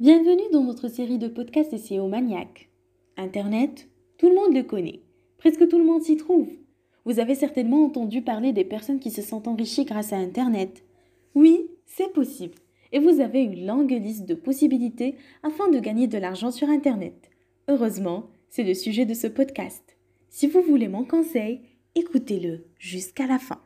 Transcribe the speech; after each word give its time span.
Bienvenue 0.00 0.50
dans 0.52 0.64
notre 0.64 0.88
série 0.88 1.18
de 1.18 1.28
podcasts 1.28 1.78
SEO 1.78 2.08
maniaques. 2.08 2.68
Internet, 3.16 3.88
tout 4.18 4.28
le 4.28 4.34
monde 4.34 4.52
le 4.52 4.64
connaît. 4.64 5.02
Presque 5.38 5.68
tout 5.68 5.78
le 5.78 5.84
monde 5.84 6.02
s'y 6.02 6.16
trouve. 6.16 6.48
Vous 7.04 7.20
avez 7.20 7.36
certainement 7.36 7.84
entendu 7.84 8.20
parler 8.20 8.52
des 8.52 8.64
personnes 8.64 8.98
qui 8.98 9.12
se 9.12 9.22
sont 9.22 9.48
enrichies 9.48 9.84
grâce 9.84 10.12
à 10.12 10.16
Internet. 10.16 10.82
Oui, 11.36 11.70
c'est 11.86 12.12
possible. 12.12 12.56
Et 12.90 12.98
vous 12.98 13.20
avez 13.20 13.40
une 13.44 13.68
longue 13.68 13.92
liste 13.92 14.26
de 14.26 14.34
possibilités 14.34 15.14
afin 15.44 15.68
de 15.70 15.78
gagner 15.78 16.08
de 16.08 16.18
l'argent 16.18 16.50
sur 16.50 16.68
Internet. 16.68 17.30
Heureusement, 17.68 18.24
c'est 18.50 18.64
le 18.64 18.74
sujet 18.74 19.06
de 19.06 19.14
ce 19.14 19.28
podcast. 19.28 19.96
Si 20.28 20.48
vous 20.48 20.62
voulez 20.62 20.88
mon 20.88 21.04
conseil, 21.04 21.60
écoutez-le 21.94 22.64
jusqu'à 22.80 23.28
la 23.28 23.38
fin. 23.38 23.60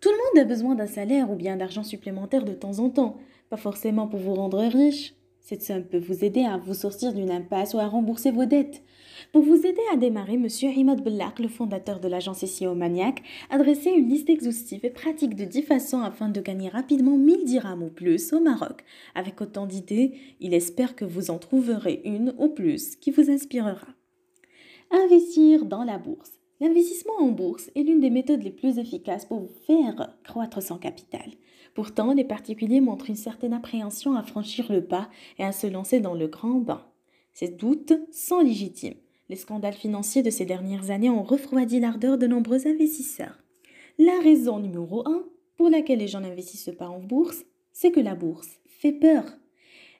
Tout 0.00 0.10
le 0.10 0.16
monde 0.16 0.46
a 0.46 0.48
besoin 0.48 0.76
d'un 0.76 0.86
salaire 0.86 1.28
ou 1.32 1.34
bien 1.34 1.56
d'argent 1.56 1.82
supplémentaire 1.82 2.44
de 2.44 2.52
temps 2.52 2.78
en 2.78 2.88
temps, 2.88 3.16
pas 3.50 3.56
forcément 3.56 4.06
pour 4.06 4.20
vous 4.20 4.34
rendre 4.34 4.60
riche. 4.60 5.16
Cette 5.46 5.62
somme 5.62 5.84
peut 5.84 5.98
vous 5.98 6.24
aider 6.24 6.42
à 6.42 6.56
vous 6.56 6.72
sortir 6.72 7.12
d'une 7.12 7.30
impasse 7.30 7.74
ou 7.74 7.78
à 7.78 7.86
rembourser 7.86 8.30
vos 8.30 8.46
dettes. 8.46 8.82
Pour 9.30 9.42
vous 9.42 9.66
aider 9.66 9.82
à 9.92 9.96
démarrer, 9.96 10.36
M. 10.36 10.48
Imad 10.74 11.04
Bellak, 11.04 11.38
le 11.38 11.48
fondateur 11.48 12.00
de 12.00 12.08
l'agence 12.08 12.46
SEO 12.46 12.74
Maniac, 12.74 13.22
a 13.50 13.58
dressé 13.58 13.90
une 13.90 14.08
liste 14.08 14.30
exhaustive 14.30 14.86
et 14.86 14.90
pratique 14.90 15.36
de 15.36 15.44
10 15.44 15.60
façons 15.60 16.00
afin 16.00 16.30
de 16.30 16.40
gagner 16.40 16.70
rapidement 16.70 17.18
1000 17.18 17.44
dirhams 17.44 17.82
ou 17.82 17.90
plus 17.90 18.32
au 18.32 18.40
Maroc. 18.40 18.84
Avec 19.14 19.38
autant 19.42 19.66
d'idées, 19.66 20.14
il 20.40 20.54
espère 20.54 20.96
que 20.96 21.04
vous 21.04 21.30
en 21.30 21.36
trouverez 21.36 22.00
une 22.06 22.34
ou 22.38 22.48
plus 22.48 22.96
qui 22.96 23.10
vous 23.10 23.30
inspirera. 23.30 23.88
Investir 24.90 25.66
dans 25.66 25.84
la 25.84 25.98
bourse. 25.98 26.32
L'investissement 26.64 27.18
en 27.18 27.28
bourse 27.28 27.70
est 27.74 27.82
l'une 27.82 28.00
des 28.00 28.08
méthodes 28.08 28.42
les 28.42 28.50
plus 28.50 28.78
efficaces 28.78 29.26
pour 29.26 29.50
faire 29.66 30.16
croître 30.24 30.62
son 30.62 30.78
capital. 30.78 31.30
Pourtant, 31.74 32.14
les 32.14 32.24
particuliers 32.24 32.80
montrent 32.80 33.10
une 33.10 33.16
certaine 33.16 33.52
appréhension 33.52 34.16
à 34.16 34.22
franchir 34.22 34.72
le 34.72 34.82
pas 34.82 35.10
et 35.38 35.44
à 35.44 35.52
se 35.52 35.66
lancer 35.66 36.00
dans 36.00 36.14
le 36.14 36.26
grand 36.26 36.60
bain. 36.60 36.82
Ces 37.34 37.48
doutes 37.48 37.92
sont 38.10 38.40
légitimes. 38.40 38.94
Les 39.28 39.36
scandales 39.36 39.74
financiers 39.74 40.22
de 40.22 40.30
ces 40.30 40.46
dernières 40.46 40.90
années 40.90 41.10
ont 41.10 41.22
refroidi 41.22 41.80
l'ardeur 41.80 42.16
de 42.16 42.26
nombreux 42.26 42.66
investisseurs. 42.66 43.44
La 43.98 44.18
raison 44.22 44.58
numéro 44.58 45.06
1 45.06 45.22
pour 45.58 45.68
laquelle 45.68 45.98
les 45.98 46.08
gens 46.08 46.20
n'investissent 46.20 46.74
pas 46.78 46.88
en 46.88 47.00
bourse, 47.00 47.44
c'est 47.74 47.90
que 47.90 48.00
la 48.00 48.14
bourse 48.14 48.48
fait 48.64 48.92
peur. 48.92 49.26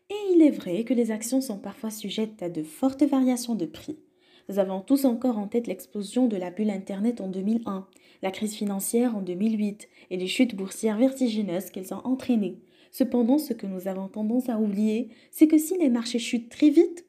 Et 0.08 0.32
il 0.32 0.40
est 0.40 0.50
vrai 0.50 0.84
que 0.84 0.94
les 0.94 1.10
actions 1.10 1.42
sont 1.42 1.58
parfois 1.58 1.90
sujettes 1.90 2.42
à 2.42 2.48
de 2.48 2.62
fortes 2.62 3.02
variations 3.02 3.54
de 3.54 3.66
prix. 3.66 3.98
Nous 4.48 4.58
avons 4.58 4.80
tous 4.80 5.06
encore 5.06 5.38
en 5.38 5.46
tête 5.46 5.66
l'explosion 5.66 6.26
de 6.26 6.36
la 6.36 6.50
bulle 6.50 6.70
Internet 6.70 7.20
en 7.20 7.28
2001, 7.28 7.86
la 8.22 8.30
crise 8.30 8.54
financière 8.54 9.16
en 9.16 9.22
2008 9.22 9.88
et 10.10 10.16
les 10.16 10.26
chutes 10.26 10.54
boursières 10.54 10.98
vertigineuses 10.98 11.70
qu'elles 11.70 11.94
ont 11.94 12.04
entraînées. 12.04 12.58
Cependant, 12.90 13.38
ce 13.38 13.54
que 13.54 13.66
nous 13.66 13.88
avons 13.88 14.08
tendance 14.08 14.48
à 14.48 14.58
oublier, 14.58 15.08
c'est 15.30 15.48
que 15.48 15.58
si 15.58 15.78
les 15.78 15.88
marchés 15.88 16.18
chutent 16.18 16.50
très 16.50 16.68
vite, 16.68 17.06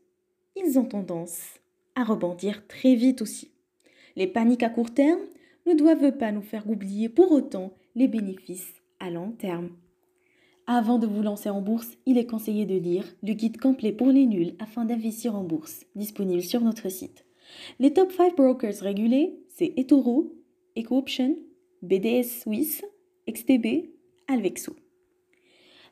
ils 0.55 0.79
ont 0.79 0.85
tendance 0.85 1.59
à 1.95 2.03
rebondir 2.03 2.65
très 2.67 2.95
vite 2.95 3.21
aussi. 3.21 3.51
Les 4.15 4.27
paniques 4.27 4.63
à 4.63 4.69
court 4.69 4.93
terme 4.93 5.19
ne 5.65 5.73
doivent 5.73 6.17
pas 6.17 6.31
nous 6.31 6.41
faire 6.41 6.69
oublier 6.69 7.09
pour 7.09 7.31
autant 7.31 7.73
les 7.95 8.07
bénéfices 8.07 8.81
à 8.99 9.09
long 9.09 9.31
terme. 9.31 9.69
Avant 10.67 10.97
de 10.97 11.05
vous 11.05 11.21
lancer 11.21 11.49
en 11.49 11.61
bourse, 11.61 11.95
il 12.07 12.17
est 12.17 12.25
conseillé 12.25 12.65
de 12.65 12.75
lire 12.75 13.05
le 13.21 13.33
guide 13.33 13.57
complet 13.57 13.91
pour 13.91 14.07
les 14.07 14.25
nuls 14.25 14.55
afin 14.57 14.83
d'investir 14.83 15.35
en 15.35 15.43
bourse, 15.43 15.85
disponible 15.95 16.41
sur 16.41 16.61
notre 16.61 16.89
site. 16.89 17.23
Les 17.79 17.93
top 17.93 18.11
5 18.11 18.35
brokers 18.35 18.79
régulés, 18.81 19.37
c'est 19.47 19.73
eToro, 19.77 20.33
EcoOption, 20.75 21.37
BDS 21.83 22.41
Suisse, 22.41 22.83
XTB, 23.29 23.91
Alvexo. 24.27 24.75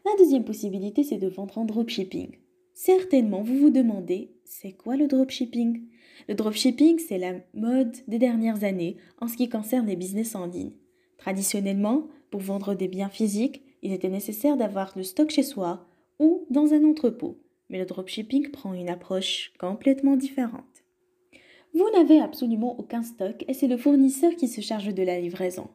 La 0.05 0.11
deuxième 0.17 0.43
possibilité, 0.43 1.03
c'est 1.03 1.19
de 1.19 1.27
vendre 1.27 1.59
en 1.59 1.65
dropshipping. 1.65 2.39
Certainement, 2.73 3.43
vous 3.43 3.57
vous 3.57 3.69
demandez, 3.69 4.31
c'est 4.43 4.71
quoi 4.71 4.97
le 4.97 5.07
dropshipping? 5.07 5.83
Le 6.27 6.33
dropshipping, 6.33 6.97
c'est 6.97 7.19
la 7.19 7.35
mode 7.53 7.95
des 8.07 8.17
dernières 8.17 8.63
années 8.63 8.97
en 9.21 9.27
ce 9.27 9.37
qui 9.37 9.49
concerne 9.49 9.85
les 9.85 9.95
business 9.95 10.33
en 10.33 10.47
ligne. 10.47 10.73
Traditionnellement, 11.17 12.07
pour 12.31 12.41
vendre 12.41 12.73
des 12.73 12.87
biens 12.87 13.09
physiques, 13.09 13.61
il 13.83 13.91
était 13.91 14.09
nécessaire 14.09 14.57
d'avoir 14.57 14.93
le 14.95 15.03
stock 15.03 15.29
chez 15.29 15.43
soi 15.43 15.85
ou 16.17 16.45
dans 16.49 16.73
un 16.73 16.83
entrepôt. 16.85 17.37
Mais 17.69 17.77
le 17.77 17.85
dropshipping 17.85 18.49
prend 18.49 18.73
une 18.73 18.89
approche 18.89 19.53
complètement 19.59 20.15
différente. 20.15 20.63
Vous 21.73 21.89
n'avez 21.93 22.19
absolument 22.19 22.79
aucun 22.79 23.03
stock 23.03 23.43
et 23.47 23.53
c'est 23.53 23.67
le 23.67 23.77
fournisseur 23.77 24.35
qui 24.35 24.47
se 24.47 24.61
charge 24.61 24.93
de 24.93 25.03
la 25.03 25.19
livraison. 25.19 25.67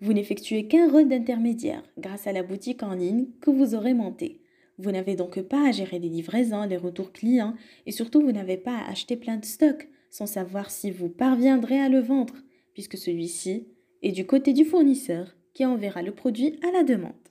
Vous 0.00 0.12
n'effectuez 0.12 0.68
qu'un 0.68 0.90
rôle 0.90 1.08
d'intermédiaire 1.08 1.82
grâce 1.98 2.26
à 2.26 2.32
la 2.32 2.44
boutique 2.44 2.82
en 2.82 2.94
ligne 2.94 3.26
que 3.40 3.50
vous 3.50 3.74
aurez 3.74 3.94
montée. 3.94 4.40
Vous 4.78 4.92
n'avez 4.92 5.16
donc 5.16 5.40
pas 5.40 5.68
à 5.68 5.72
gérer 5.72 5.98
les 5.98 6.08
livraisons, 6.08 6.64
les 6.64 6.76
retours 6.76 7.12
clients 7.12 7.54
et 7.86 7.92
surtout 7.92 8.20
vous 8.20 8.30
n'avez 8.30 8.56
pas 8.56 8.76
à 8.76 8.90
acheter 8.90 9.16
plein 9.16 9.36
de 9.36 9.44
stocks 9.44 9.88
sans 10.10 10.26
savoir 10.26 10.70
si 10.70 10.92
vous 10.92 11.08
parviendrez 11.08 11.80
à 11.80 11.88
le 11.88 11.98
vendre 11.98 12.34
puisque 12.74 12.96
celui-ci 12.96 13.66
est 14.02 14.12
du 14.12 14.26
côté 14.26 14.52
du 14.52 14.64
fournisseur 14.64 15.34
qui 15.54 15.64
enverra 15.64 16.02
le 16.02 16.14
produit 16.14 16.60
à 16.62 16.70
la 16.70 16.84
demande. 16.84 17.27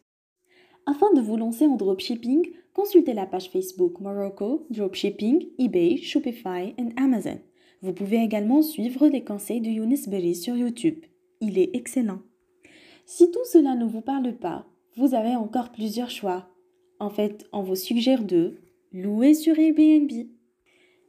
Afin 0.89 1.11
de 1.13 1.19
vous 1.19 1.35
lancer 1.35 1.67
en 1.67 1.75
dropshipping, 1.75 2.49
consultez 2.73 3.13
la 3.13 3.25
page 3.25 3.49
Facebook 3.49 3.99
Morocco 3.99 4.65
Dropshipping, 4.69 5.45
eBay, 5.59 5.97
Shopify 5.97 6.73
et 6.77 6.85
Amazon. 6.95 7.39
Vous 7.81 7.91
pouvez 7.91 8.23
également 8.23 8.61
suivre 8.61 9.05
les 9.07 9.21
conseils 9.21 9.59
de 9.59 9.67
Younes 9.67 9.97
Berry 10.07 10.33
sur 10.33 10.55
YouTube. 10.55 10.99
Il 11.41 11.59
est 11.59 11.71
excellent. 11.75 12.21
Si 13.05 13.29
tout 13.31 13.43
cela 13.51 13.75
ne 13.75 13.83
vous 13.83 13.99
parle 13.99 14.33
pas, 14.37 14.65
vous 14.95 15.13
avez 15.13 15.35
encore 15.35 15.73
plusieurs 15.73 16.09
choix. 16.09 16.47
En 17.01 17.09
fait, 17.09 17.45
on 17.51 17.63
vous 17.63 17.75
suggère 17.75 18.23
de 18.23 18.55
louer 18.93 19.33
sur 19.33 19.59
Airbnb. 19.59 20.09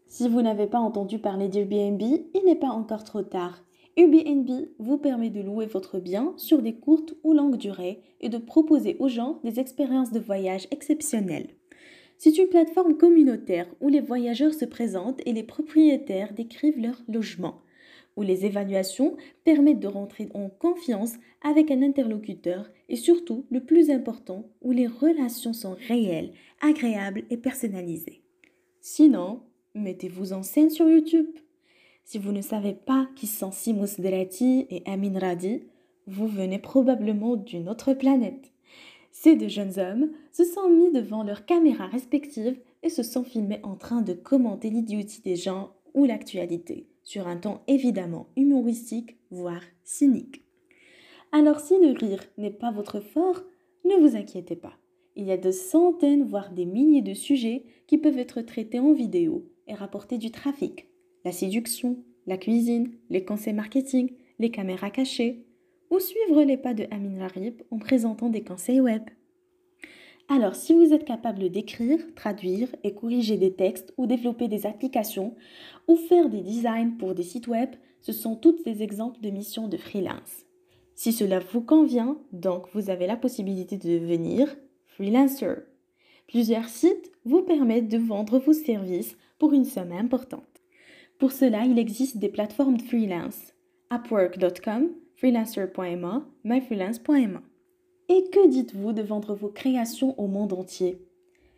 Si 0.09 0.29
vous 0.29 0.43
n'avez 0.43 0.67
pas 0.67 0.81
entendu 0.81 1.21
parler 1.21 1.47
d'Airbnb, 1.47 2.03
il 2.03 2.43
n'est 2.45 2.57
pas 2.57 2.71
encore 2.71 3.05
trop 3.05 3.23
tard. 3.23 3.63
Airbnb 3.99 4.49
vous 4.79 4.97
permet 4.97 5.29
de 5.29 5.41
louer 5.41 5.67
votre 5.67 5.99
bien 5.99 6.33
sur 6.37 6.63
des 6.63 6.77
courtes 6.77 7.15
ou 7.25 7.33
longues 7.33 7.57
durées 7.57 8.01
et 8.21 8.29
de 8.29 8.39
proposer 8.39 8.95
aux 9.01 9.09
gens 9.09 9.41
des 9.43 9.59
expériences 9.59 10.13
de 10.13 10.21
voyage 10.21 10.69
exceptionnelles. 10.71 11.49
C'est 12.17 12.39
une 12.39 12.49
plateforme 12.49 12.97
communautaire 12.97 13.67
où 13.81 13.89
les 13.89 14.01
voyageurs 14.01 14.55
se 14.55 14.65
présentent 14.65 15.21
et 15.27 15.33
les 15.33 15.43
propriétaires 15.43 16.33
décrivent 16.33 16.81
leur 16.81 17.03
logement, 17.09 17.61
où 18.17 18.23
les 18.23 18.47
évaluations 18.47 19.17
permettent 19.43 19.81
de 19.81 19.89
rentrer 19.89 20.29
en 20.33 20.49
confiance 20.49 21.15
avec 21.43 21.73
un 21.73 21.83
interlocuteur 21.83 22.71
et 22.89 22.95
surtout, 22.95 23.47
le 23.51 23.65
plus 23.65 23.91
important, 23.91 24.49
où 24.63 24.71
les 24.71 24.87
relations 24.87 25.53
sont 25.53 25.77
réelles, 25.89 26.31
agréables 26.61 27.25
et 27.31 27.37
personnalisées. 27.37 28.23
Sinon, 28.81 29.41
mettez-vous 29.75 30.35
en 30.35 30.45
scène 30.45 30.71
sur 30.71 30.89
YouTube. 30.89 31.27
Si 32.11 32.17
vous 32.17 32.33
ne 32.33 32.41
savez 32.41 32.73
pas 32.73 33.07
qui 33.17 33.27
sont 33.27 33.53
Simous 33.53 33.99
Drati 33.99 34.67
et 34.71 34.83
Amin 34.87 35.19
Radi, 35.19 35.65
vous 36.07 36.27
venez 36.27 36.59
probablement 36.59 37.37
d'une 37.37 37.69
autre 37.69 37.93
planète. 37.93 38.51
Ces 39.13 39.37
deux 39.37 39.49
jeunes 39.49 39.79
hommes 39.79 40.09
se 40.33 40.43
sont 40.47 40.71
mis 40.71 40.91
devant 40.91 41.23
leurs 41.23 41.45
caméras 41.45 41.87
respectives 41.89 42.59
et 42.83 42.89
se 42.89 43.03
sont 43.03 43.25
filmés 43.25 43.61
en 43.63 43.77
train 43.77 44.01
de 44.01 44.15
commenter 44.15 44.71
l'idiotie 44.71 45.21
des 45.21 45.37
gens 45.37 45.75
ou 45.93 46.07
l'actualité, 46.07 46.87
sur 47.05 47.29
un 47.29 47.37
ton 47.37 47.61
évidemment 47.67 48.29
humoristique, 48.37 49.19
voire 49.31 49.65
cynique. 49.85 50.47
Alors 51.31 51.61
si 51.61 51.75
le 51.79 51.93
rire 51.93 52.25
n'est 52.39 52.51
pas 52.51 52.71
votre 52.71 53.01
fort, 53.01 53.43
ne 53.85 53.97
vous 53.97 54.17
inquiétez 54.17 54.57
pas. 54.57 54.79
Il 55.15 55.27
y 55.27 55.33
a 55.33 55.37
de 55.37 55.51
centaines, 55.51 56.25
voire 56.25 56.53
des 56.53 56.65
milliers 56.65 57.03
de 57.03 57.13
sujets 57.13 57.67
qui 57.87 57.99
peuvent 57.99 58.17
être 58.17 58.41
traités 58.41 58.81
en 58.81 58.95
vidéo 58.95 59.45
et 59.67 59.75
rapporter 59.75 60.17
du 60.17 60.31
trafic. 60.31 60.89
La 61.25 61.33
séduction, 61.33 61.99
la 62.27 62.37
cuisine, 62.37 62.93
les 63.11 63.25
conseils 63.25 63.55
marketing, 63.55 64.13
les 64.39 64.51
caméras 64.51 64.91
cachées, 64.91 65.45
ou 65.91 65.99
suivre 65.99 66.43
les 66.43 66.57
pas 66.57 66.75
de 66.75 66.87
Amin 66.91 67.27
en 67.71 67.79
présentant 67.79 68.29
des 68.29 68.43
conseils 68.43 68.81
web. 68.81 69.03
Alors, 70.29 70.55
si 70.55 70.75
vous 70.75 70.93
êtes 70.93 71.07
capable 71.07 71.49
d'écrire, 71.49 71.99
traduire 72.15 72.69
et 72.85 72.95
corriger 72.95 73.39
des 73.39 73.55
textes 73.55 73.95
ou 73.97 74.07
développer 74.07 74.47
des 74.47 74.67
applications 74.67 75.35
ou 75.87 75.97
faire 75.97 76.29
des 76.29 76.43
designs 76.43 76.99
pour 76.99 77.15
des 77.15 77.23
sites 77.23 77.49
web, 77.49 77.71
ce 78.03 78.13
sont 78.13 78.37
toutes 78.37 78.65
des 78.65 78.83
exemples 78.83 79.21
de 79.21 79.31
missions 79.31 79.69
de 79.69 79.79
freelance. 79.79 80.45
Si 80.95 81.13
cela 81.13 81.39
vous 81.39 81.63
convient, 81.63 82.19
donc 82.33 82.67
vous 82.75 82.91
avez 82.91 83.07
la 83.07 83.17
possibilité 83.17 83.79
de 83.79 83.99
devenir 83.99 84.55
freelancer. 84.87 85.63
Plusieurs 86.27 86.69
sites 86.69 87.11
vous 87.25 87.43
permettent 87.43 87.89
de 87.89 87.99
vendre 87.99 88.39
vos 88.39 88.53
services 88.53 89.17
pour 89.39 89.55
une 89.55 89.65
somme 89.65 89.93
importante. 89.93 90.43
Pour 91.19 91.33
cela, 91.33 91.65
il 91.65 91.81
existe 91.81 92.19
des 92.19 92.29
plateformes 92.29 92.77
de 92.77 92.83
freelance. 92.83 93.53
Upwork.com, 93.93 94.91
freelancer.ma, 95.17 96.25
myfreelance.ma. 96.45 97.43
Et 98.09 98.25
que 98.31 98.47
dites-vous 98.47 98.93
de 98.93 99.03
vendre 99.03 99.35
vos 99.35 99.49
créations 99.49 100.19
au 100.21 100.29
monde 100.29 100.53
entier? 100.53 101.05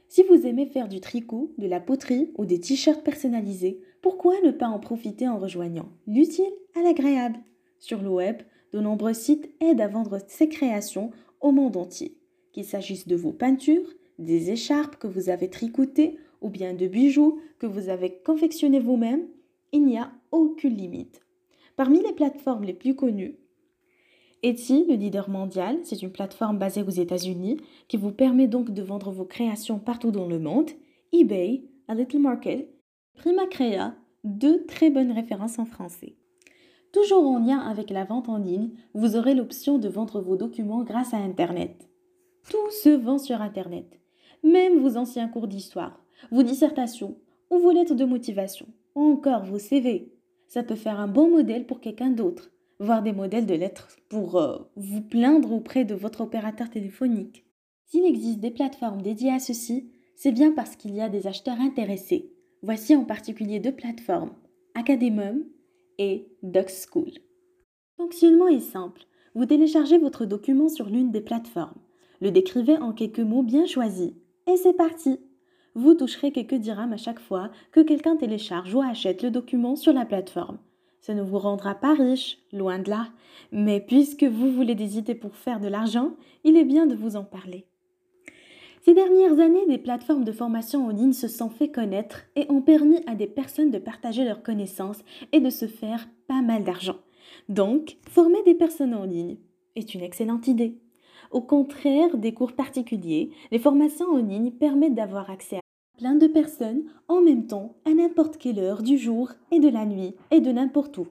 Si 0.08 0.22
vous 0.22 0.46
aimez 0.46 0.64
faire 0.64 0.88
du 0.88 1.00
tricot, 1.00 1.52
de 1.58 1.66
la 1.66 1.78
poterie 1.78 2.32
ou 2.38 2.46
des 2.46 2.58
t-shirts 2.58 3.04
personnalisés, 3.04 3.82
pourquoi 4.00 4.34
ne 4.42 4.50
pas 4.50 4.66
en 4.66 4.78
profiter 4.78 5.28
en 5.28 5.38
rejoignant 5.38 5.90
l'utile 6.06 6.52
à 6.74 6.80
l'agréable? 6.80 7.38
Sur 7.78 8.00
le 8.00 8.08
web, 8.08 8.38
de 8.72 8.80
nombreux 8.80 9.12
sites 9.12 9.50
aident 9.60 9.82
à 9.82 9.88
vendre 9.88 10.20
ces 10.26 10.48
créations 10.48 11.10
au 11.42 11.52
monde 11.52 11.76
entier, 11.76 12.16
qu'il 12.52 12.64
s'agisse 12.64 13.06
de 13.06 13.14
vos 13.14 13.32
peintures, 13.32 13.92
des 14.18 14.50
écharpes 14.52 14.96
que 14.96 15.06
vous 15.06 15.28
avez 15.28 15.50
tricotées 15.50 16.16
ou 16.40 16.48
bien 16.48 16.72
de 16.72 16.86
bijoux 16.86 17.40
que 17.58 17.66
vous 17.66 17.90
avez 17.90 18.10
confectionnés 18.24 18.80
vous-même, 18.80 19.26
il 19.72 19.84
n'y 19.84 19.98
a 19.98 20.10
aucune 20.32 20.76
limite. 20.76 21.22
Parmi 21.76 22.02
les 22.02 22.12
plateformes 22.12 22.64
les 22.64 22.74
plus 22.74 22.94
connues, 22.94 23.38
Etsy, 24.42 24.86
le 24.88 24.94
leader 24.94 25.28
mondial, 25.28 25.78
c'est 25.82 26.00
une 26.00 26.12
plateforme 26.12 26.58
basée 26.58 26.82
aux 26.82 26.88
États-Unis 26.88 27.58
qui 27.88 27.98
vous 27.98 28.10
permet 28.10 28.48
donc 28.48 28.70
de 28.70 28.82
vendre 28.82 29.10
vos 29.10 29.26
créations 29.26 29.78
partout 29.78 30.10
dans 30.10 30.26
le 30.26 30.38
monde. 30.38 30.70
eBay, 31.12 31.64
A 31.88 31.94
Little 31.94 32.20
Market, 32.20 32.70
Prima 33.14 33.46
Crea, 33.46 33.94
deux 34.24 34.64
très 34.64 34.88
bonnes 34.88 35.12
références 35.12 35.58
en 35.58 35.66
français. 35.66 36.16
Toujours 36.92 37.26
en 37.26 37.38
lien 37.38 37.58
avec 37.58 37.90
la 37.90 38.04
vente 38.04 38.30
en 38.30 38.38
ligne, 38.38 38.70
vous 38.94 39.14
aurez 39.14 39.34
l'option 39.34 39.78
de 39.78 39.88
vendre 39.88 40.22
vos 40.22 40.36
documents 40.36 40.84
grâce 40.84 41.12
à 41.12 41.18
Internet. 41.18 41.88
Tout 42.48 42.70
se 42.70 42.88
vend 42.88 43.18
sur 43.18 43.42
Internet, 43.42 44.00
même 44.42 44.80
vos 44.80 44.96
anciens 44.96 45.28
cours 45.28 45.48
d'histoire, 45.48 46.02
vos 46.30 46.42
dissertations 46.42 47.16
ou 47.50 47.58
vos 47.58 47.72
lettres 47.72 47.94
de 47.94 48.04
motivation, 48.06 48.66
ou 48.94 49.02
encore 49.02 49.44
vos 49.44 49.58
CV. 49.58 50.12
Ça 50.48 50.62
peut 50.62 50.74
faire 50.74 50.98
un 50.98 51.08
bon 51.08 51.30
modèle 51.30 51.66
pour 51.66 51.80
quelqu'un 51.80 52.10
d'autre, 52.10 52.50
voire 52.78 53.02
des 53.02 53.12
modèles 53.12 53.46
de 53.46 53.54
lettres 53.54 53.96
pour 54.08 54.36
euh, 54.36 54.58
vous 54.76 55.02
plaindre 55.02 55.52
auprès 55.52 55.84
de 55.84 55.94
votre 55.94 56.22
opérateur 56.22 56.70
téléphonique. 56.70 57.44
S'il 57.86 58.04
existe 58.04 58.40
des 58.40 58.50
plateformes 58.50 59.02
dédiées 59.02 59.32
à 59.32 59.38
ceci, 59.38 59.90
c'est 60.16 60.32
bien 60.32 60.52
parce 60.52 60.76
qu'il 60.76 60.94
y 60.94 61.00
a 61.00 61.08
des 61.08 61.26
acheteurs 61.26 61.60
intéressés. 61.60 62.32
Voici 62.62 62.94
en 62.94 63.04
particulier 63.04 63.58
deux 63.58 63.72
plateformes, 63.72 64.34
Academum 64.74 65.44
et 65.98 66.28
DocSchool. 66.42 67.10
Le 67.10 68.04
fonctionnement 68.04 68.48
est 68.48 68.60
simple. 68.60 69.02
Vous 69.34 69.46
téléchargez 69.46 69.98
votre 69.98 70.24
document 70.24 70.68
sur 70.68 70.88
l'une 70.88 71.10
des 71.10 71.20
plateformes, 71.20 71.80
le 72.20 72.30
décrivez 72.30 72.76
en 72.76 72.92
quelques 72.92 73.20
mots 73.20 73.42
bien 73.42 73.66
choisis, 73.66 74.12
et 74.46 74.56
c'est 74.56 74.74
parti. 74.74 75.20
Vous 75.74 75.94
toucherez 75.94 76.32
quelques 76.32 76.54
dirhams 76.54 76.92
à 76.92 76.96
chaque 76.96 77.20
fois 77.20 77.50
que 77.72 77.80
quelqu'un 77.80 78.16
télécharge 78.16 78.74
ou 78.74 78.80
achète 78.80 79.22
le 79.22 79.30
document 79.30 79.76
sur 79.76 79.92
la 79.92 80.04
plateforme. 80.04 80.58
Ça 81.00 81.14
ne 81.14 81.22
vous 81.22 81.38
rendra 81.38 81.74
pas 81.74 81.94
riche, 81.94 82.38
loin 82.52 82.78
de 82.78 82.90
là, 82.90 83.08
mais 83.52 83.80
puisque 83.80 84.24
vous 84.24 84.52
voulez 84.52 84.74
des 84.74 84.98
idées 84.98 85.14
pour 85.14 85.36
faire 85.36 85.60
de 85.60 85.68
l'argent, 85.68 86.12
il 86.44 86.56
est 86.56 86.64
bien 86.64 86.86
de 86.86 86.94
vous 86.94 87.16
en 87.16 87.24
parler. 87.24 87.66
Ces 88.82 88.94
dernières 88.94 89.38
années, 89.38 89.66
des 89.66 89.78
plateformes 89.78 90.24
de 90.24 90.32
formation 90.32 90.86
en 90.86 90.90
ligne 90.90 91.12
se 91.12 91.28
sont 91.28 91.50
fait 91.50 91.70
connaître 91.70 92.22
et 92.34 92.50
ont 92.50 92.62
permis 92.62 93.00
à 93.06 93.14
des 93.14 93.26
personnes 93.26 93.70
de 93.70 93.78
partager 93.78 94.24
leurs 94.24 94.42
connaissances 94.42 95.02
et 95.32 95.40
de 95.40 95.50
se 95.50 95.66
faire 95.66 96.08
pas 96.26 96.40
mal 96.40 96.64
d'argent. 96.64 96.96
Donc, 97.48 97.98
former 98.08 98.42
des 98.44 98.54
personnes 98.54 98.94
en 98.94 99.04
ligne 99.04 99.36
est 99.76 99.94
une 99.94 100.02
excellente 100.02 100.48
idée. 100.48 100.78
Au 101.30 101.40
contraire 101.40 102.16
des 102.16 102.34
cours 102.34 102.52
particuliers, 102.52 103.30
les 103.52 103.60
formations 103.60 104.08
en 104.12 104.16
ligne 104.16 104.50
permettent 104.50 104.96
d'avoir 104.96 105.30
accès 105.30 105.58
à 105.58 105.60
plein 105.96 106.16
de 106.16 106.26
personnes 106.26 106.82
en 107.06 107.20
même 107.20 107.46
temps 107.46 107.76
à 107.84 107.94
n'importe 107.94 108.36
quelle 108.36 108.58
heure 108.58 108.82
du 108.82 108.98
jour 108.98 109.30
et 109.52 109.60
de 109.60 109.68
la 109.68 109.86
nuit 109.86 110.16
et 110.32 110.40
de 110.40 110.50
n'importe 110.50 110.98
où. 110.98 111.06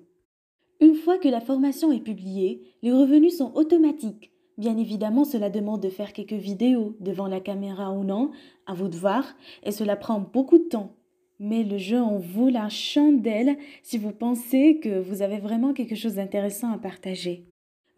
Une 0.82 0.96
fois 0.96 1.18
que 1.18 1.30
la 1.30 1.40
formation 1.40 1.92
est 1.94 2.02
publiée, 2.02 2.64
les 2.82 2.92
revenus 2.92 3.38
sont 3.38 3.54
automatiques. 3.56 4.32
Bien 4.58 4.78
évidemment, 4.78 5.24
cela 5.24 5.50
demande 5.50 5.82
de 5.82 5.90
faire 5.90 6.12
quelques 6.12 6.34
vidéos 6.34 6.98
devant 7.00 7.28
la 7.28 7.40
caméra 7.40 7.94
ou 7.94 8.04
non, 8.04 8.32
à 8.66 8.74
vous 8.74 8.90
de 8.90 8.98
voir, 8.98 9.24
et 9.64 9.72
cela 9.72 9.96
prend 9.96 10.20
beaucoup 10.20 10.58
de 10.58 10.68
temps. 10.68 10.96
Mais 11.40 11.64
le 11.64 11.78
jeu 11.78 12.02
en 12.02 12.18
vaut 12.18 12.50
la 12.50 12.68
chandelle 12.68 13.58
si 13.84 13.98
vous 13.98 14.12
pensez 14.12 14.80
que 14.82 15.00
vous 15.00 15.22
avez 15.22 15.40
vraiment 15.40 15.72
quelque 15.72 15.96
chose 15.96 16.16
d'intéressant 16.16 16.74
à 16.74 16.78
partager. 16.78 17.49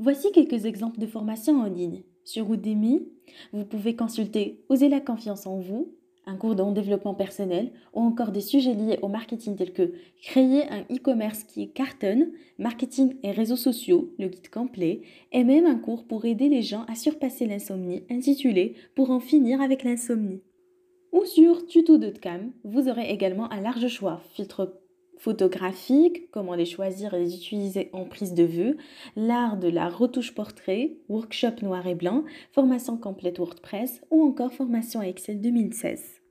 Voici 0.04 0.32
quelques 0.32 0.66
exemples 0.66 1.00
de 1.00 1.06
formations 1.06 1.62
en 1.62 1.66
ligne. 1.66 2.02
Sur 2.24 2.52
Udemy, 2.52 3.04
vous 3.54 3.66
pouvez 3.66 3.96
consulter 3.96 4.66
Osez 4.68 4.90
la 4.90 5.00
confiance 5.00 5.46
en 5.46 5.60
vous, 5.60 5.94
un 6.26 6.38
cours 6.38 6.56
de 6.56 6.74
développement 6.74 7.14
personnel 7.14 7.72
ou 7.94 8.00
encore 8.00 8.32
des 8.32 8.42
sujets 8.42 8.74
liés 8.74 8.98
au 9.04 9.10
marketing 9.10 9.56
tels 9.56 9.74
que 9.74 9.94
créer 10.24 10.68
un 10.72 10.82
e-commerce 10.92 11.44
qui 11.44 11.72
cartonne, 11.72 12.32
marketing 12.58 13.18
et 13.22 13.30
réseaux 13.30 13.56
sociaux, 13.56 14.12
le 14.18 14.28
guide 14.28 14.50
complet, 14.50 15.02
et 15.32 15.44
même 15.44 15.68
un 15.68 15.78
cours 15.78 16.08
pour 16.08 16.26
aider 16.26 16.50
les 16.50 16.64
gens 16.64 16.84
à 16.88 16.96
surpasser 16.96 17.46
l'insomnie 17.46 18.02
intitulé 18.10 18.74
Pour 18.96 19.12
en 19.12 19.20
finir 19.20 19.62
avec 19.62 19.84
l'insomnie. 19.84 20.42
Ou 21.12 21.26
sur 21.26 21.68
tuto.com, 21.68 22.52
vous 22.64 22.88
aurez 22.90 23.12
également 23.12 23.52
un 23.52 23.62
large 23.62 23.88
choix, 23.88 24.20
filtre 24.34 24.82
photographiques, 25.22 26.32
comment 26.32 26.56
les 26.56 26.66
choisir 26.66 27.14
et 27.14 27.20
les 27.20 27.36
utiliser 27.36 27.92
en 27.94 28.06
prise 28.06 28.34
de 28.34 28.42
vue, 28.42 28.78
l'art 29.16 29.58
de 29.58 29.68
la 29.68 29.88
retouche 29.88 30.34
portrait, 30.34 30.98
workshop 31.10 31.62
noir 31.62 31.86
et 31.86 31.94
blanc, 31.94 32.24
formation 32.52 32.98
complète 32.98 33.38
WordPress 33.38 34.02
ou 34.10 34.24
encore 34.24 34.52
formation 34.52 35.00
Excel 35.04 35.40
2016. 35.40 36.22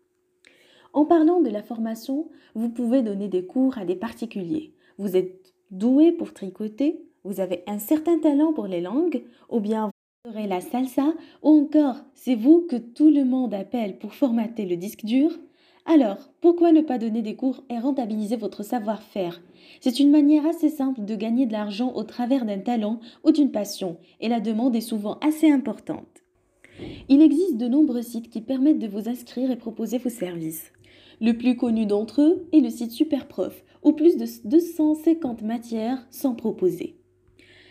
En 0.92 1.04
parlant 1.04 1.40
de 1.40 1.50
la 1.50 1.62
formation, 1.62 2.30
vous 2.56 2.68
pouvez 2.68 3.02
donner 3.02 3.28
des 3.28 3.46
cours 3.46 3.78
à 3.78 3.84
des 3.84 3.94
particuliers. 3.94 4.74
Vous 4.98 5.16
êtes 5.16 5.54
doué 5.70 6.10
pour 6.10 6.34
tricoter, 6.34 7.00
vous 7.22 7.38
avez 7.38 7.62
un 7.68 7.78
certain 7.78 8.18
talent 8.18 8.52
pour 8.52 8.66
les 8.66 8.80
langues, 8.80 9.22
ou 9.50 9.60
bien 9.60 9.92
vous 10.24 10.32
aurez 10.32 10.48
la 10.48 10.60
salsa, 10.60 11.14
ou 11.44 11.50
encore 11.50 12.02
c'est 12.14 12.34
vous 12.34 12.66
que 12.68 12.74
tout 12.74 13.10
le 13.10 13.24
monde 13.24 13.54
appelle 13.54 13.98
pour 13.98 14.14
formater 14.14 14.66
le 14.66 14.76
disque 14.76 15.04
dur, 15.04 15.30
alors, 15.92 16.30
pourquoi 16.40 16.70
ne 16.70 16.82
pas 16.82 16.98
donner 16.98 17.20
des 17.20 17.34
cours 17.34 17.64
et 17.68 17.76
rentabiliser 17.76 18.36
votre 18.36 18.62
savoir-faire? 18.62 19.42
C'est 19.80 19.98
une 19.98 20.12
manière 20.12 20.46
assez 20.46 20.68
simple 20.68 21.04
de 21.04 21.16
gagner 21.16 21.46
de 21.46 21.52
l'argent 21.52 21.92
au 21.96 22.04
travers 22.04 22.44
d'un 22.44 22.60
talent 22.60 23.00
ou 23.24 23.32
d'une 23.32 23.50
passion, 23.50 23.96
et 24.20 24.28
la 24.28 24.38
demande 24.38 24.76
est 24.76 24.82
souvent 24.82 25.18
assez 25.18 25.50
importante. 25.50 26.22
Il 27.08 27.20
existe 27.20 27.56
de 27.56 27.66
nombreux 27.66 28.02
sites 28.02 28.30
qui 28.30 28.40
permettent 28.40 28.78
de 28.78 28.86
vous 28.86 29.08
inscrire 29.08 29.50
et 29.50 29.56
proposer 29.56 29.98
vos 29.98 30.10
services. 30.10 30.70
Le 31.20 31.32
plus 31.32 31.56
connu 31.56 31.86
d'entre 31.86 32.22
eux 32.22 32.46
est 32.52 32.60
le 32.60 32.70
site 32.70 32.92
Superprof, 32.92 33.64
où 33.82 33.92
plus 33.92 34.16
de 34.16 34.26
250 34.44 35.42
matières 35.42 36.06
sont 36.12 36.36
proposées. 36.36 36.94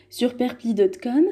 Sur 0.10 0.36
perpli.com, 0.36 1.26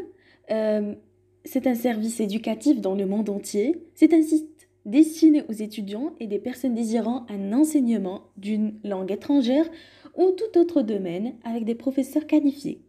euh, 0.52 0.96
c'est 1.44 1.68
un 1.68 1.76
service 1.76 2.22
éducatif 2.22 2.80
dans 2.80 2.96
le 2.96 3.06
monde 3.06 3.30
entier. 3.30 3.84
C'est 3.94 4.14
un 4.14 4.22
site 4.22 4.57
destiné 4.88 5.44
aux 5.50 5.54
étudiants 5.54 6.14
et 6.20 6.26
des 6.28 6.40
personnes 6.40 6.74
désirant 6.74 7.26
un 7.30 7.54
enseignement 7.54 8.24
d'une 8.38 8.74
langue 8.84 9.12
étrangère 9.12 9.70
ou 10.18 10.32
tout 10.32 10.58
autre 10.58 10.82
domaine 10.82 11.36
avec 11.44 11.66
des 11.66 11.76
professeurs 11.76 12.26
qualifiés. 12.26 12.82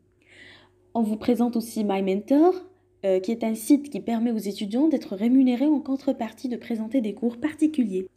On 0.95 1.03
vous 1.03 1.17
présente 1.17 1.57
aussi 1.57 1.85
My 1.85 2.03
Mentor, 2.03 2.55
euh, 3.05 3.21
qui 3.21 3.33
est 3.33 3.45
un 3.45 3.55
site 3.55 3.91
qui 3.91 4.01
permet 4.01 4.33
aux 4.33 4.39
étudiants 4.39 4.89
d'être 4.89 5.15
rémunérés 5.15 5.67
en 5.67 5.81
contrepartie 5.81 6.49
de 6.49 6.57
présenter 6.57 7.01
des 7.01 7.15
cours 7.15 7.37
particuliers. 7.37 8.09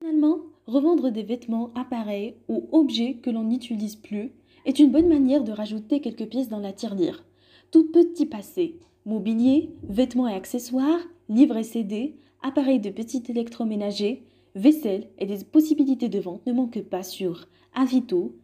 Finalement, 0.00 0.38
revendre 0.66 1.10
des 1.10 1.22
vêtements, 1.22 1.70
appareils 1.74 2.34
ou 2.48 2.68
objets 2.72 3.14
que 3.14 3.30
l'on 3.30 3.44
n'utilise 3.44 3.96
plus 3.96 4.32
est 4.66 4.78
une 4.78 4.90
bonne 4.90 5.08
manière 5.08 5.42
de 5.42 5.52
rajouter 5.52 6.00
quelques 6.00 6.26
pièces 6.26 6.48
dans 6.48 6.58
la 6.58 6.72
tirelire. 6.72 7.24
Tout 7.70 7.90
petit 7.90 8.26
passé, 8.26 8.76
mobilier, 9.06 9.70
vêtements 9.82 10.28
et 10.28 10.34
accessoires, 10.34 11.00
livres 11.28 11.56
et 11.56 11.62
CD, 11.62 12.14
appareils 12.42 12.80
de 12.80 12.90
petit 12.90 13.22
électroménager, 13.28 14.24
vaisselle 14.54 15.08
et 15.18 15.26
des 15.26 15.44
possibilités 15.44 16.08
de 16.08 16.18
vente 16.18 16.46
ne 16.46 16.52
manquent 16.52 16.82
pas 16.82 17.02
sur 17.02 17.46
Avito, 17.74 18.36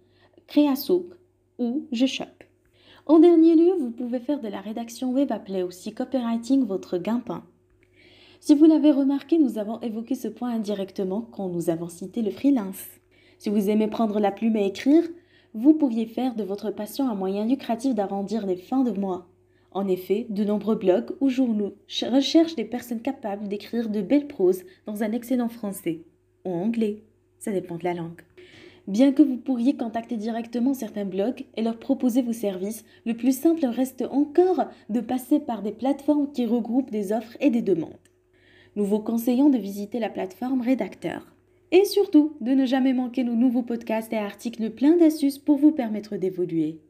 Créasoc 0.47 1.07
ou 1.59 1.87
Je 1.93 2.07
Shop. 2.07 2.25
En 3.07 3.19
dernier 3.19 3.55
lieu, 3.55 3.73
vous 3.79 3.91
pouvez 3.91 4.19
faire 4.19 4.41
de 4.41 4.49
la 4.49 4.61
rédaction 4.61 5.13
web 5.13 5.31
appelée 5.31 5.63
aussi 5.63 5.95
copywriting 5.95 6.65
votre 6.65 6.99
gain-pain. 6.99 7.45
Si 8.41 8.55
vous 8.55 8.65
l'avez 8.65 8.91
remarqué, 8.91 9.39
nous 9.39 9.59
avons 9.59 9.81
évoqué 9.81 10.15
ce 10.15 10.29
point 10.29 10.51
indirectement 10.51 11.23
quand 11.33 11.49
nous 11.49 11.71
avons 11.71 11.89
cité 11.89 12.23
le 12.23 12.31
freelance. 12.31 12.85
Si 13.39 13.49
vous 13.49 13.71
aimez 13.71 13.89
prendre 13.89 14.21
la 14.21 14.33
plume 14.33 14.57
et 14.57 14.67
écrire, 14.67 15.05
vous 15.55 15.75
pourriez 15.75 16.07
faire 16.07 16.35
de 16.35 16.45
votre 16.45 16.71
passion 16.71 17.09
un 17.09 17.15
moyen 17.15 17.47
lucratif 17.47 17.95
d'arrondir 17.95 18.47
les 18.47 18.57
fins 18.57 18.85
de 18.85 18.91
mois. 18.91 19.27
En 19.77 19.89
effet, 19.89 20.25
de 20.31 20.43
nombreux 20.43 20.77
blogs 20.77 21.11
ou 21.21 21.29
journaux 21.29 21.75
recherchent 22.11 22.57
des 22.57 22.65
personnes 22.65 23.03
capables 23.03 23.47
d'écrire 23.47 23.91
de 23.91 24.01
belles 24.01 24.27
proses 24.27 24.63
dans 24.87 25.03
un 25.03 25.13
excellent 25.13 25.51
français 25.51 26.01
ou 26.47 26.51
anglais. 26.51 27.03
Ça 27.39 27.53
dépend 27.53 27.77
de 27.77 27.85
la 27.85 27.93
langue. 27.93 28.23
Bien 28.87 29.13
que 29.13 29.21
vous 29.21 29.37
pourriez 29.37 29.77
contacter 29.77 30.17
directement 30.17 30.73
certains 30.73 31.05
blogs 31.05 31.45
et 31.59 31.63
leur 31.63 31.79
proposer 31.79 32.23
vos 32.23 32.33
services, 32.33 32.87
le 33.05 33.19
plus 33.19 33.39
simple 33.39 33.67
reste 33.67 34.03
encore 34.11 34.65
de 34.89 35.01
passer 35.01 35.41
par 35.41 35.61
des 35.61 35.73
plateformes 35.73 36.33
qui 36.33 36.47
regroupent 36.47 36.91
des 36.91 37.13
offres 37.13 37.37
et 37.41 37.51
des 37.51 37.61
demandes. 37.61 37.93
Nous 38.77 38.85
vous 38.87 39.01
conseillons 39.01 39.51
de 39.51 39.59
visiter 39.59 39.99
la 39.99 40.09
plateforme 40.09 40.63
Rédacteur. 40.63 41.37
Et 41.71 41.85
surtout, 41.85 42.39
de 42.41 42.53
ne 42.53 42.65
jamais 42.65 42.95
manquer 42.95 43.25
nos 43.25 43.35
nouveaux 43.35 43.61
podcasts 43.63 44.15
et 44.15 44.17
articles 44.17 44.71
pleins 44.71 44.97
d'astuces 44.97 45.39
pour 45.39 45.59
vous 45.59 45.73
permettre 45.73 46.17
d'évoluer. 46.17 46.81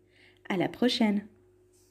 À 0.49 0.57
la 0.57 0.69
prochaine! 0.69 1.25